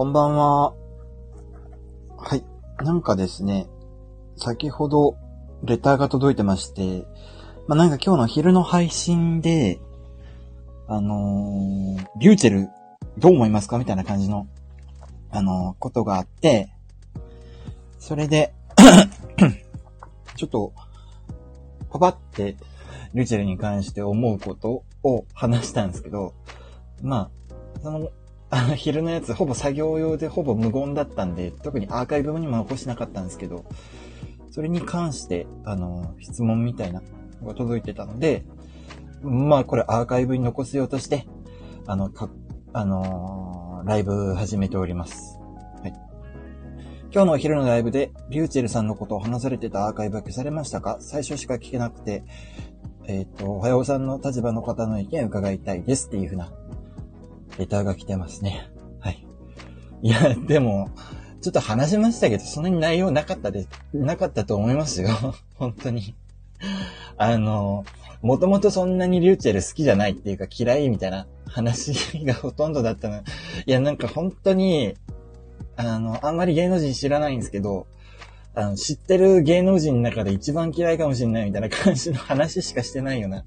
[0.00, 0.72] こんばんは。
[2.16, 2.42] はい。
[2.82, 3.66] なんかですね、
[4.34, 5.18] 先ほど、
[5.62, 7.04] レターが届いてまして、
[7.68, 9.78] まあ、なんか今日の昼の配信で、
[10.88, 12.68] あのー、リューチェル、
[13.18, 13.76] どう思いますか？
[13.76, 14.48] みたいな感じの、
[15.30, 16.72] あのー、ことがあって、
[17.98, 18.54] それで
[20.34, 20.72] ちょっと、
[21.90, 22.56] パパって、
[23.12, 26.32] リューチェルに関して思うことを話したんですけど、
[27.02, 27.30] ま
[27.78, 28.08] あ、その、
[28.50, 33.64] あの、昼のやつ、ほぼ作業用でほぼ無言だったんで、特にアーカイブにも残してなかったんですけど、
[34.50, 37.00] それに関して、あの、質問みたいな
[37.40, 38.44] のが届いてたので、
[39.22, 41.28] まあ、これアーカイブに残すようとして、
[41.86, 42.28] あの、か、
[42.72, 45.38] あのー、ライブ始めております。
[45.82, 45.92] はい。
[47.12, 50.98] 今日のお昼のライブで、リューチェルさんのことを話されてたアーカイブは消されましたか？
[51.00, 52.24] 最初しか聞けなくて、
[53.06, 56.52] えっ、ー、と、おはようさんの立場の方の意見を伺いたいですっていうふうな
[57.60, 58.70] レターが来てますね。
[59.00, 59.24] はい。
[60.02, 60.90] いや、でも、
[61.42, 65.10] ちょっと話しましたけど、そんなに内容なかったで、なかったと思いますよ。
[65.56, 66.14] 本当に。
[67.18, 67.84] あの、
[68.22, 73.18] もともとそんなにリューチェル好きじゃないっていうか嫌いみたいな話がほとんどだったの。
[73.18, 73.22] い
[73.66, 74.94] や、なんか本当に、
[75.76, 77.86] あの、あんまり芸能人知らないんですけど、
[78.54, 83.44] あの、知ってる芸能人の中で一番嫌いかもしれないみたいな感じの話しかしてないような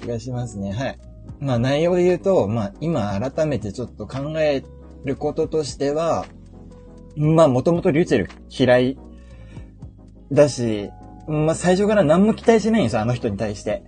[0.00, 0.72] 気がしますね。
[0.72, 1.09] はい。
[1.40, 4.62] まあ内容で言うと、まあ今改めてちょっと考え
[5.04, 6.26] ることとしては、
[7.16, 8.98] まあもともとリューチェル嫌い
[10.30, 10.90] だし、
[11.26, 13.84] まあ最初から何も期待しないんですよ、あの人に対して。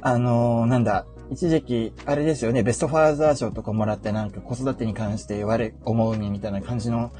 [0.00, 7.12] あのー、なんだ、一時期、あれですよね、ベストファーザー賞とかもらってなんか子育てに関して言われ、思うにみたいな感じの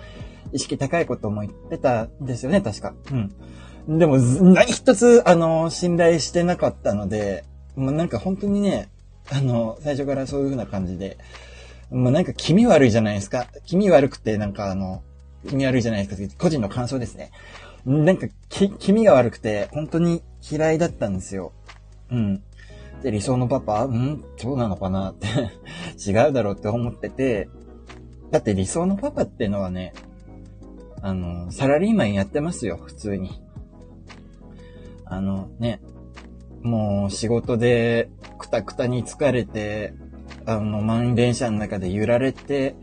[0.52, 2.94] 意識高いことも言ってたんですよね、確か。
[3.88, 3.98] うん。
[3.98, 7.44] でも、何一つ、あのー、信頼してなかったので、
[7.76, 8.90] もうなんか本当にね、
[9.30, 11.18] あの、最初からそういう風な感じで、
[11.90, 13.46] まあ、なんか気味悪いじゃないですか。
[13.66, 15.02] 気味悪くて、なんかあの、
[15.48, 16.34] 気味悪いじゃないですか。
[16.38, 17.30] 個人の感想ですね。
[17.84, 21.52] なんか、気、気味が悪くて、本当に嫌いだったんですよ。
[22.10, 22.42] うん。
[23.02, 24.24] で、理想のパパうん？
[24.36, 25.10] そうなのかな？
[25.10, 25.26] って
[26.08, 27.48] 違うだろうって思ってて、
[28.30, 29.92] だって理想のパパってのはね、
[31.02, 33.42] あの、サラリーマンやってますよ、普通に。
[35.04, 35.80] あの、ね、
[36.62, 38.08] もう仕事で
[38.52, 39.94] たくたに疲れて、
[40.44, 42.76] あの、満員電車の中で揺られて、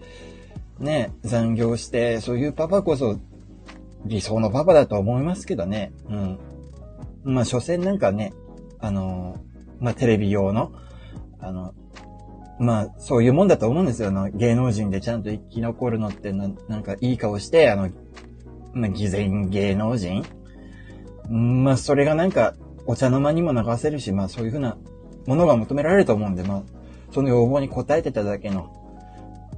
[0.80, 3.20] ね、残業して、そういうパパこそ
[4.04, 5.94] 理想のパパだと思いますけどね。
[6.10, 6.40] うん。
[7.24, 8.34] まあ、所詮なんかね、
[8.80, 9.38] あの、
[9.80, 10.72] まあ、テレビ用の、
[11.40, 11.76] あの、
[12.60, 14.08] まあ、そういうもんだと思うんですよ。
[14.08, 17.90] あの、芸能人でちゃんと生き残るのってな、なんかいい顔して、あの、
[18.74, 20.26] まあ、偽善芸能人
[21.30, 22.56] まあ、それがなんか、
[22.88, 24.76] お茶の間にも流せるし、まあそういうふうな
[25.30, 26.64] ものが求められると思うんで、まあ、
[27.12, 28.74] その要望に応えてただけの、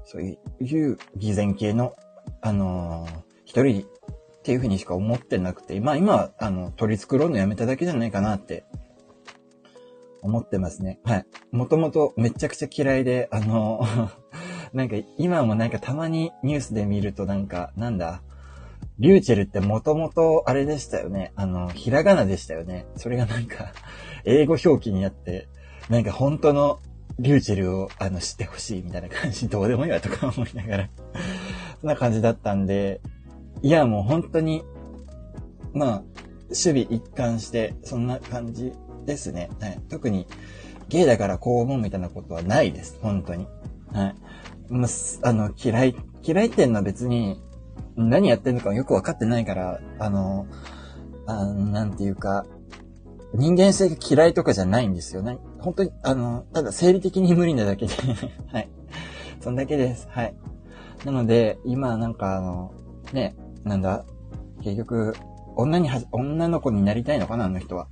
[0.03, 1.95] そういう偽善系の、
[2.41, 3.11] あのー、
[3.45, 8.65] 一人っていうふうにしか思ってなくて、まあ今は、あの、取り繕うのやめただけじゃないかなって
[10.21, 10.99] 思ってますね。
[11.05, 11.25] はい。
[11.53, 13.81] もともとめちゃくちゃ嫌いで、あの、
[14.73, 18.23] なんか今もなんかたまにニュースで見るとなんか、なんだ、
[18.99, 21.31] リューチェルってもともとあれでしたよね。
[21.37, 22.87] あの、ひらがなでしたよね。
[22.97, 23.71] それがなんか、
[24.25, 25.47] 英語表記になって、
[25.89, 26.79] なんか本当の
[27.19, 30.89] リューチェルをあの知ってほしいみたいな感じ、どうでもいいわとか思いながら
[31.79, 33.01] そんな感じだったんで、
[33.61, 34.63] いやもう本当に、
[35.73, 36.03] まあ、
[36.49, 38.73] 守備一貫して、そんな感じ
[39.05, 39.49] ですね。
[39.59, 39.79] はい。
[39.89, 40.27] 特に、
[40.89, 42.99] ゲイだからこう思うみたいなことはないです。
[43.01, 43.47] 本当に。
[43.93, 44.15] はい。
[44.69, 47.41] まあ、あの、嫌い、嫌いっていうのは別に、
[47.95, 50.47] 何やってんのかよくわかってないから、あの、
[51.25, 52.45] あなんていうか、
[53.33, 55.39] 人間性が嫌いとかじゃないんですよね。
[55.61, 57.93] 本当に、あの、ただ生理的に無理なだけで
[58.51, 58.69] はい。
[59.39, 60.07] そんだけです。
[60.09, 60.35] はい。
[61.05, 62.73] なので、今なんかあの、
[63.13, 64.05] ね、なんだ、
[64.63, 65.15] 結局、
[65.55, 67.87] 女には、女の子になりたいのかな、あの人は。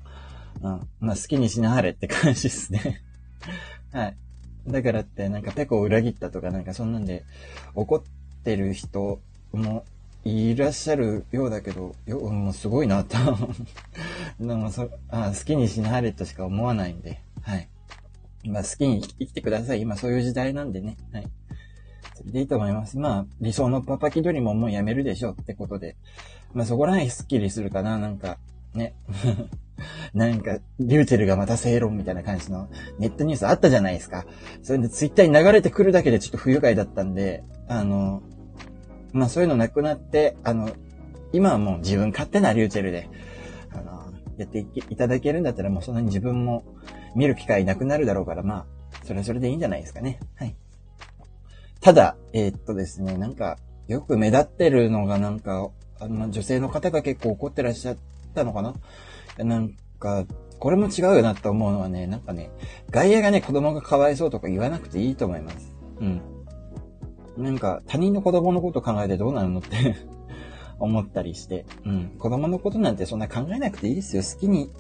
[0.62, 0.88] うん。
[1.00, 3.02] まあ、好きにしなはれって感じですね
[3.92, 4.18] はい。
[4.68, 7.24] だからって、なんかペコを裏切ったとか、なんかそんなんで
[7.76, 8.02] 怒っ
[8.44, 9.20] てる人
[9.52, 9.84] も
[10.24, 13.18] いらっしゃるようだけど、よ、もうすごいなと。
[14.40, 17.70] なんかそあ好きにしなはれとしか思わないんで、はい。
[18.48, 19.82] まあ好きに生きてください。
[19.82, 20.98] 今そういう時代なんでね。
[21.12, 21.28] はい。
[22.16, 23.00] それでいいと思います。
[23.00, 25.96] まあ、理想のパパ気取りももうやめるでしょうってことで。
[26.54, 28.38] まあそこら辺スッキリするかな、なんか、
[28.74, 28.94] ね。
[30.14, 32.68] なんか、リューチェルがまた正論みたいな感じの
[33.00, 34.26] ネットニュースあったじゃないですか。
[34.62, 38.22] それでツイッターに流れてくるだけでちょっと不愉快だったんで、あの、
[39.14, 40.70] まあそういうのなくなって、あの、
[41.32, 43.10] 今はもう自分勝手なリューチェルで、
[44.40, 46.64] やっていただけるんだったらもうそんなに自分も
[47.14, 48.66] 見る機会なくなるだろうから、まあ、
[49.04, 50.20] それはそれでいいんじゃないですかね。
[50.36, 50.56] はい。
[51.82, 53.58] ただ、えー、っとですね、なんか、
[53.88, 55.70] よく目立ってるのがなんか、
[56.00, 57.98] あの、女性の方が結構怒ってらっしゃっ
[58.34, 58.74] たのかな？
[59.44, 60.26] なんか、
[60.60, 62.52] これも違うよなと思うのはね、なんかね、
[62.92, 65.76] 外野がね、子供がかわいそうとか言わなくていいと思います。
[66.00, 66.22] うん。
[67.38, 69.96] なんか、他人の子供のこと考えてどうなるのって
[70.80, 71.66] 思ったりして。
[71.86, 72.12] うん。
[72.18, 74.24] 子供のことなんてそんな考えなくていいですよ。
[74.24, 74.72] 好きに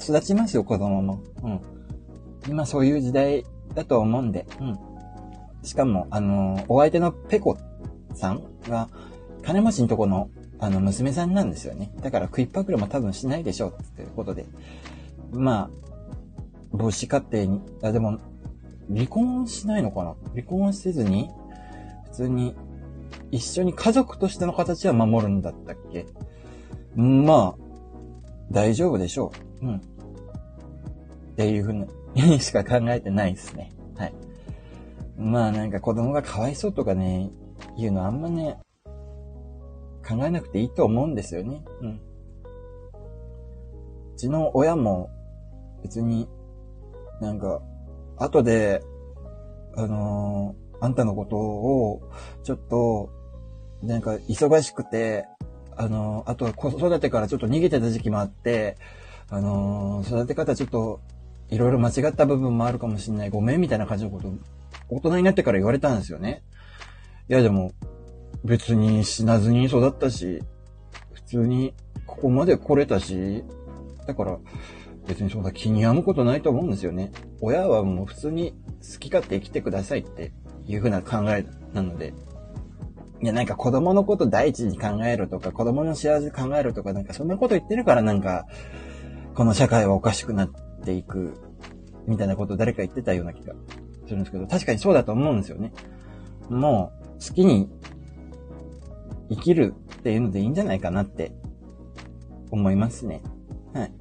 [0.00, 1.20] 育ちますよ、子供も。
[1.42, 1.60] うん。
[2.48, 3.44] 今そういう時代
[3.74, 4.46] だと思うんで。
[4.60, 4.78] うん。
[5.62, 7.56] しかも、あのー、お相手のペコ
[8.14, 8.88] さんが、
[9.42, 11.92] 金持ちのとこの、あの、娘さんなんですよね。
[12.02, 14.46] だから食いっぱくれも多分しないでしょう、ってことで。
[15.32, 15.70] ま
[16.72, 18.18] あ、母子家庭に、あ、でも、
[18.88, 20.14] 離婚しないのかな？
[20.30, 21.30] 離婚せずに、
[22.04, 22.56] 普通に、
[23.32, 26.06] 一緒に家族としての形は守るんだったっけ？
[26.94, 27.62] まあ、
[28.50, 29.32] 大丈夫でしょ
[29.62, 29.66] う。
[29.66, 29.76] うん。
[29.76, 29.80] っ
[31.36, 31.72] ていうふう
[32.14, 33.72] にしか考えてないですね。
[33.96, 34.14] はい。
[35.16, 37.30] まあなんか子供がかわいそうとかね、
[37.78, 38.58] 言うのあんまね、
[40.06, 41.64] 考えなくていいと思うんですよね。
[41.80, 41.90] うん。
[41.90, 42.00] う
[44.16, 45.08] ちの親も
[45.82, 46.28] 別に
[47.20, 47.62] なんか、
[48.18, 48.82] 後で、
[49.74, 52.02] あのー、あんたのことを、
[52.42, 53.10] ちょっと、
[53.82, 55.26] なんか忙しくて、
[55.76, 58.76] あの、あとは子育てからちょっと逃げてた時期もあって、
[59.28, 61.00] あの、育て方ちょっと、
[61.48, 63.30] いろいろ間違った部分もあるかもしんない。
[63.30, 64.32] ごめんみたいな感じのこと、
[64.88, 66.42] 大人になってから言われたんですよね。
[67.28, 67.72] いやでも、
[68.44, 70.42] 別に死なずに育ったし、
[71.12, 71.74] 普通に
[72.06, 73.44] ここまで来れたし、
[74.06, 74.38] だから、
[75.06, 77.12] 別にそんな気に病むことないと思うんですよね。
[77.40, 80.32] 親はもう普通に好き勝手生きてくださいって
[80.66, 82.14] いう風な考えなので。
[83.22, 88.46] いや、なんか子供のこと第一に考えるとか、子供の幸せ考えるとか、なんかそんなこと言ってるからなんか、
[89.34, 90.50] この社会はおかしくなっ
[90.84, 91.34] ていく、
[92.06, 93.54] みたいなこと誰か言ってたような気が
[94.06, 95.72] するんですけど、確かにそうだと思うんですよね。
[96.50, 97.70] もう、好きに
[99.30, 101.32] 生きるっていうのでいいんじゃないかなって
[102.50, 103.22] 思いますね。
[103.72, 103.92] はい。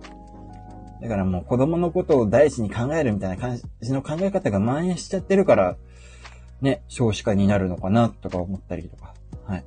[1.01, 5.77] だからもう子供のことを第一に考えるみたいな感じの考え方が蔓延しちゃってるから、
[6.61, 9.13] ね、少子化になるのかなとか思ったりとか。
[9.45, 9.65] はい。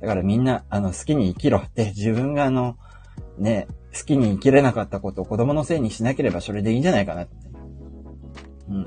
[0.00, 2.76] だからみんな、あの、好きに生きろって、自分があの、
[3.38, 7.36] ね、好きに生きれなかったことを子供のせいにしなければそれでいいんじゃないかなって。
[8.68, 8.82] うん。
[8.82, 8.86] っ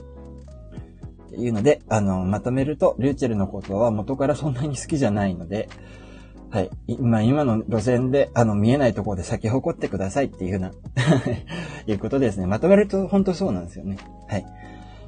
[1.30, 5.70] ていうので、あの、まとめると、リューチェルのことは元からそんなに好きじゃないので、
[6.50, 6.70] はい。
[6.88, 10.72] 今、今の路線で、あの、見えないところで咲き誇ってくださいっていうふうな
[11.86, 12.48] いうことですね。
[12.48, 13.98] まとめると本当そうなんですよね。
[14.28, 14.46] はい。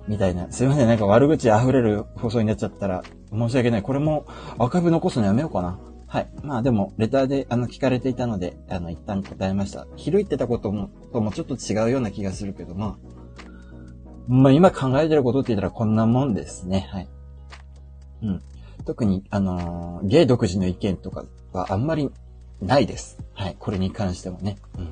[0.08, 0.52] みたいな。
[0.52, 0.88] すいません。
[0.88, 3.82] なんか悪口溢れる放送になっちゃったら申し訳ない。
[3.82, 4.26] これも
[4.58, 5.80] アーカイブ残すのやめようかな。
[6.08, 6.30] はい。
[6.42, 9.88] まあでも、レターで、あの、聞かれていたので、あの、一旦答えました。
[9.98, 13.18] ひるいってたことも、ともちょっと違うような気がするけど、まあ。
[14.30, 16.88] まあ今考えてることって言ったらこんなもんですね。
[16.92, 17.10] はい。
[18.24, 18.42] うん。
[18.86, 22.10] 特に、あのー、ゲイ独自の意見とかはあんまり
[22.62, 23.20] ないです。
[23.34, 23.58] はい。
[23.60, 24.58] これに関してもね。
[24.78, 24.86] うん。
[24.86, 24.90] っ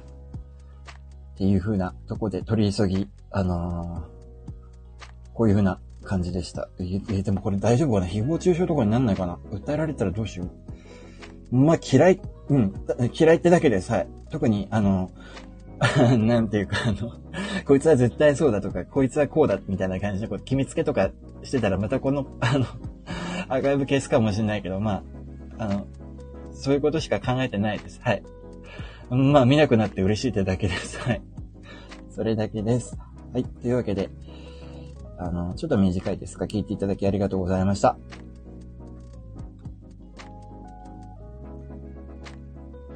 [1.37, 4.14] ていう風なとこで取り急ぎ、あのー、
[5.35, 6.69] こういう風な感じでした。
[6.79, 8.07] え、でもこれ大丈夫かな？
[8.07, 9.37] 誹謗中傷とかになんないかな？
[9.51, 10.45] 訴えられたらどうしよ
[11.51, 11.55] う。
[11.55, 12.73] まあ、嫌い、うん、
[13.13, 13.91] 嫌いってだけです。
[13.91, 14.07] はい。
[14.31, 15.11] 特に、あの、
[16.17, 17.13] なんていうか、あの、
[17.65, 21.11] こいつは絶対そうだとか、こいつはこうだ、みたいな感じで、こう、決めつけとか
[21.43, 22.65] してたら、またこの、あの、
[23.49, 25.03] アーカイブ消すかもしれないけど、ま
[25.57, 25.87] あ、あの、
[26.53, 27.99] そういうことしか考えてないです。
[28.01, 28.23] はい。
[29.09, 30.99] まあ、見なくなって嬉しいってだけです。
[30.99, 31.21] はい。
[32.09, 32.97] それだけです。
[33.33, 33.43] はい。
[33.43, 34.09] というわけで、
[35.17, 37.97] あの、ちょっと短いですが、聞いていただきありがとうございました。